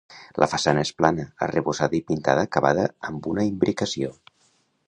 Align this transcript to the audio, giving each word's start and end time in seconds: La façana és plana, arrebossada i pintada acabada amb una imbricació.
La 0.43 0.47
façana 0.53 0.85
és 0.85 0.91
plana, 1.01 1.25
arrebossada 1.47 1.97
i 1.99 2.01
pintada 2.09 2.47
acabada 2.49 2.89
amb 3.11 3.31
una 3.35 3.49
imbricació. 3.51 4.15